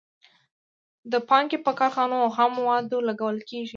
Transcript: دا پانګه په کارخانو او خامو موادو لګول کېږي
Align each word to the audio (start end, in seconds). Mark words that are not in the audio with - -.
دا 1.11 1.19
پانګه 1.29 1.57
په 1.65 1.71
کارخانو 1.79 2.15
او 2.23 2.29
خامو 2.35 2.55
موادو 2.63 3.05
لګول 3.07 3.37
کېږي 3.49 3.69